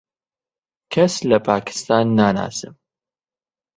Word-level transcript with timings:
کەس 0.93 1.13
لە 1.29 1.37
پاکستان 1.49 2.05
ناناسم. 2.17 2.73